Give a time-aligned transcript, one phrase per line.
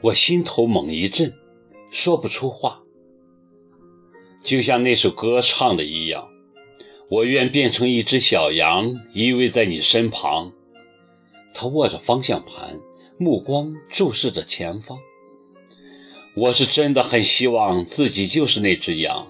[0.00, 1.34] 我心头猛一震，
[1.90, 2.82] 说不出话。
[4.44, 6.28] 就像那首歌唱的一样，
[7.10, 10.52] 我愿变成一只小羊，依偎在你身旁。
[11.52, 12.78] 他握着方向盘，
[13.18, 14.98] 目光注视着前方。
[16.36, 19.26] 我是真的很希望自己就是那只羊，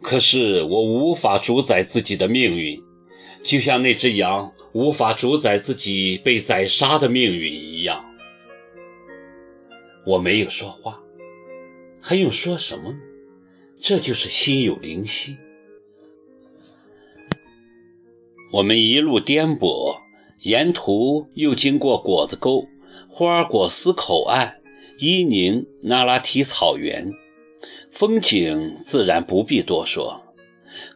[0.00, 2.80] 可是我无法主宰自己的命运，
[3.42, 8.04] 就像那只羊无法主宰自己被宰杀的命运一样。
[10.06, 11.00] 我没有说话，
[12.00, 12.98] 还用说什么呢？
[13.80, 15.36] 这就是心有灵犀。
[18.52, 19.96] 我们一路颠簸，
[20.40, 22.66] 沿途又经过果子沟、
[23.08, 24.60] 霍尔果斯口岸、
[24.98, 27.10] 伊宁、那拉提草原，
[27.90, 30.20] 风景自然不必多说。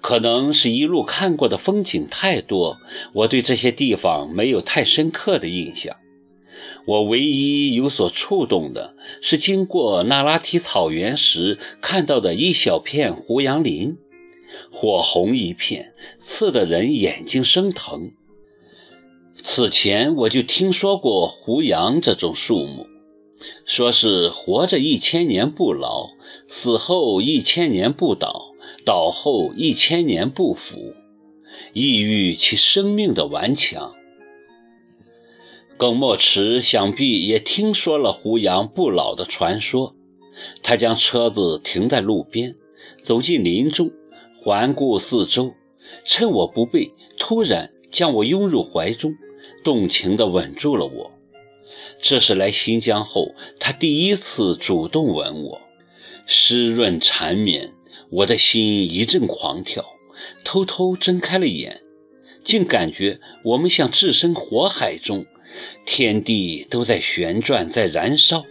[0.01, 2.77] 可能是一路看过的风景太多，
[3.13, 5.97] 我对这些地方没有太深刻的印象。
[6.87, 13.97] 我唯一有所触动的是，经过那拉提草原时看到的一小片胡杨林，
[14.71, 18.13] 火红一片，刺得人眼睛生疼。
[19.37, 22.87] 此前我就听说过胡杨这种树木，
[23.65, 26.11] 说是活着一千年不老，
[26.49, 30.95] 死后一千年不倒，倒后一千年不腐，
[31.73, 33.95] 意喻其生命的顽强。
[35.79, 39.95] 耿墨池想必也听说了胡杨不老的传说，
[40.61, 42.57] 他将车子停在路边，
[43.01, 43.93] 走进林中，
[44.35, 45.55] 环顾四周，
[46.05, 49.15] 趁我不备，突然将我拥入怀中，
[49.63, 51.13] 动情地吻住了我。
[52.03, 55.61] 这是来新疆后他第一次主动吻我，
[56.27, 57.73] 湿润缠绵，
[58.11, 59.85] 我的心一阵狂跳，
[60.43, 61.83] 偷偷睁开了眼，
[62.43, 65.25] 竟感觉我们像置身火海中。
[65.85, 68.45] 天地都在旋转，在燃烧。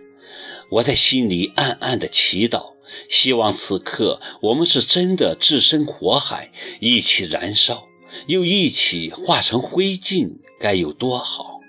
[0.70, 2.74] 我在心里暗暗的祈祷，
[3.10, 6.52] 希望此刻我们是真的置身火海，
[6.82, 7.88] 一起燃烧，
[8.28, 11.62] 又一起化成灰烬，该有多好！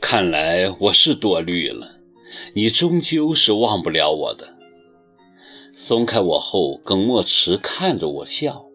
[0.00, 1.98] 看来我是多虑了，
[2.54, 4.56] 你终究是忘不了我的。
[5.74, 8.66] 松开我后，耿墨池看着我笑。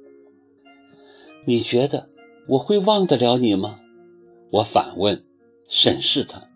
[1.45, 2.09] 你觉得
[2.49, 3.79] 我会忘得了你吗？
[4.51, 5.23] 我反问，
[5.67, 6.49] 审视他。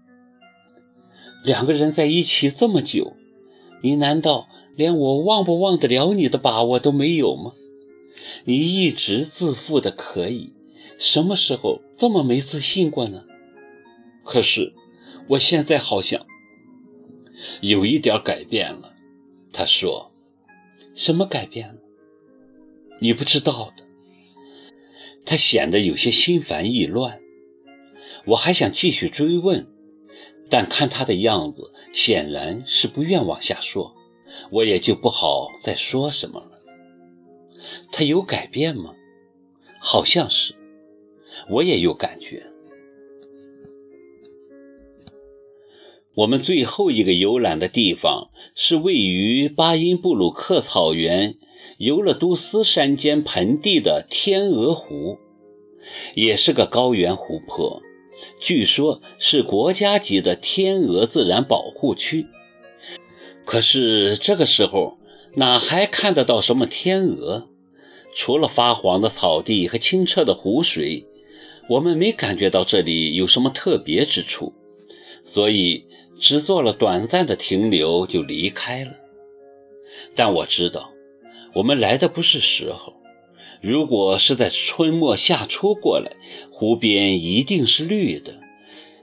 [1.44, 3.16] 两个人在一起这么久，
[3.81, 7.53] 你难道连我忘不忘得了你的把握都没有吗？
[8.46, 10.53] 你一直自负的可以，
[10.97, 13.25] 什么时候这么没自信过呢？
[14.23, 14.73] 可是
[15.29, 16.25] 我现在好像
[17.62, 18.94] 有一点改变了。
[19.52, 20.12] 他说
[20.94, 21.81] ：“什么改变了？
[23.00, 23.84] 你不知道的。”
[25.25, 27.19] 他显得有些心烦意乱。
[28.28, 29.68] 我还想继续追问，
[30.50, 33.96] 但看他的样子，显然是不愿往下说，
[34.52, 36.60] 我也就不好再说什么了。
[37.92, 38.96] 他有改变吗？
[39.80, 40.54] 好像是，
[41.50, 42.48] 我也有感觉。
[46.14, 51.38] 我们最后一个游览的地方是位于巴音布鲁克草原
[51.78, 55.18] 尤勒都斯山间盆地的天鹅湖，
[56.14, 57.82] 也是个高原湖泊。
[58.40, 62.28] 据说，是国家级的天鹅自然保护区。
[63.46, 64.98] 可是这个时候，
[65.36, 67.50] 哪还看得到什么天鹅？
[68.14, 71.08] 除了发黄的草地和清澈的湖水，
[71.70, 74.54] 我们没感觉到这里有什么特别之处，
[75.24, 75.86] 所以
[76.20, 78.92] 只做了短暂的停留就离开了。
[80.14, 80.92] 但我知道，
[81.54, 83.01] 我们来的不是时候。
[83.60, 86.12] 如果是在春末夏初过来，
[86.50, 88.40] 湖边一定是绿的，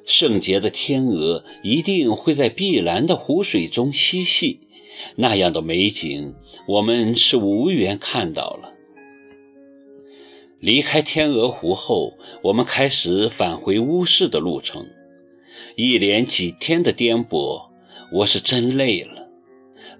[0.06, 4.60] 圣洁的天鹅一定会在碧蓝的湖水中嬉戏，
[5.16, 6.34] 那样的美景
[6.66, 8.72] 我们是无缘看到了。
[10.60, 14.88] 离开天鹅湖后，我们开始返回乌市的路程，
[15.76, 17.68] 一连几天的颠簸，
[18.12, 19.17] 我是真累了。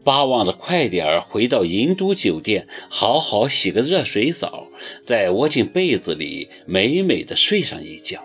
[0.05, 4.69] 巴望着快点回到银都酒店，好好洗个热水澡，
[5.05, 8.25] 再窝进被子里美美的睡上一觉。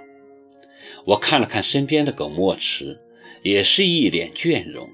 [1.06, 3.02] 我看了看身边的耿墨池，
[3.42, 4.90] 也是一脸倦容。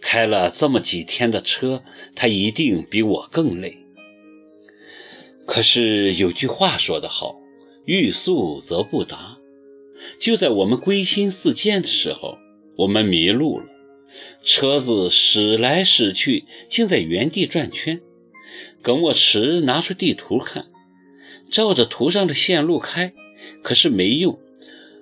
[0.00, 1.82] 开了这么几天的车，
[2.14, 3.78] 他一定比我更累。
[5.46, 7.36] 可是有句话说得好，
[7.84, 9.38] 欲速则不达。
[10.18, 12.38] 就在我们归心似箭的时候，
[12.76, 13.66] 我们迷路了。
[14.42, 18.00] 车子驶来驶去，竟在原地转圈。
[18.82, 20.66] 耿墨池拿出地图看，
[21.50, 23.12] 照着图上的线路开，
[23.62, 24.38] 可是没用。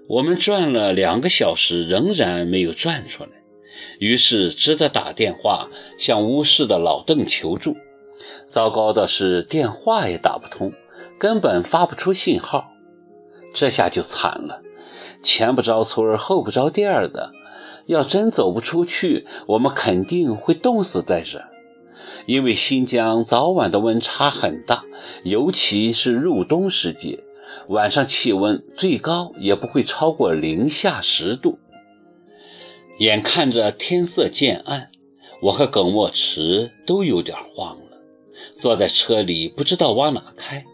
[0.08, 3.30] 我们转了两个小时，仍然没有转出来，
[3.98, 7.76] 于是只得打电话向乌市的老邓求助。
[8.46, 10.72] 糟糕的是，电话也打不通，
[11.18, 12.72] 根本发不出信号。
[13.54, 14.62] 这下就惨了，
[15.22, 17.32] 前不着村后不着店的，
[17.90, 21.44] 要真走不出去，我们肯定会冻死在这。
[22.26, 24.84] 因为新疆早晚的温差很大，
[25.24, 27.24] 尤其是入冬时节。
[27.66, 31.58] 晚上气温最高也不会超过零下十度。
[33.00, 34.92] 眼看着天色渐暗，
[35.42, 37.98] 我和耿墨池都有点慌了，
[38.54, 40.64] 坐在车里不知道往哪开。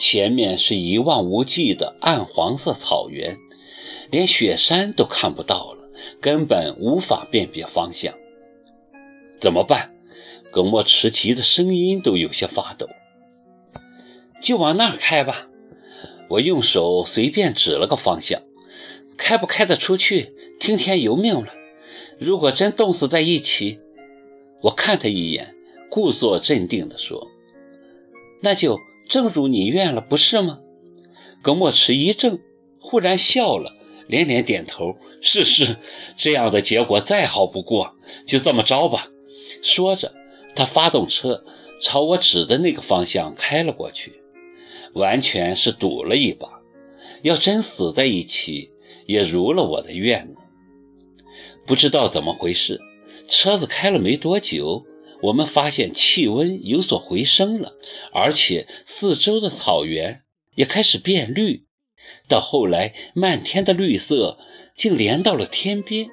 [0.00, 3.36] 前面是一望无际的暗黄色草原，
[4.10, 5.85] 连雪山都看不到了，
[6.20, 8.14] 根本无法辨别方向。
[9.40, 9.94] 怎么办？
[10.50, 12.88] 耿墨池急的声音都有些发抖。
[14.42, 15.48] 就往那儿开吧。
[16.28, 18.42] 我用手随便指了个方向，
[19.16, 21.52] 开不开得出去，听天由命了。
[22.18, 23.78] 如果真冻死在一起，
[24.62, 25.54] 我看他一眼，
[25.90, 27.28] 故作镇定地说
[28.42, 30.60] ：“那就正如你愿了，不是吗？”
[31.42, 32.40] 耿墨池一怔，
[32.80, 33.75] 忽然笑了，
[34.08, 35.76] 连连点头：“是是，
[36.16, 39.08] 这样的结果再好不过，就这么着吧。”
[39.62, 40.14] 说着，
[40.54, 41.44] 他发动车
[41.80, 44.20] 朝我指的那个方向开了过去。
[44.92, 46.48] 完全是赌了一把，
[47.22, 48.70] 要真死在一起，
[49.06, 50.40] 也如了我的愿呢。
[51.66, 52.80] 不知道怎么回事，
[53.28, 54.86] 车子开了没多久，
[55.20, 57.74] 我们发现气温有所回升了，
[58.10, 60.22] 而且四周的草原
[60.54, 61.65] 也开始变绿，
[62.28, 64.38] 到后来漫天的绿色
[64.74, 66.08] 竟连到了天边，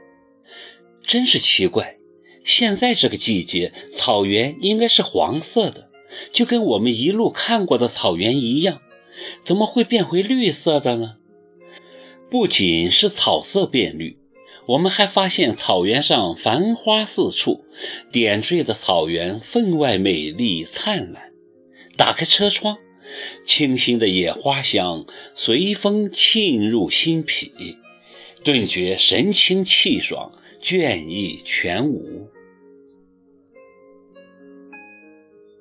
[1.06, 1.98] 真是奇怪。
[2.44, 5.90] 现在这个季节，草原应该是黄色的。
[6.32, 8.82] 就跟我们一路看过的草原一样，
[9.44, 11.16] 怎么会变回绿色的呢？
[12.30, 14.20] 不仅是草色变绿，
[14.68, 17.64] 我们还发现草原上繁花四处，
[18.12, 21.32] 点缀的草原分外美丽灿烂。
[21.98, 22.78] 打开车窗，
[23.46, 25.06] 清新的野花香
[25.36, 27.78] 随风沁入心脾，
[28.44, 30.32] 顿觉神清气爽，
[30.62, 32.33] 倦意全无。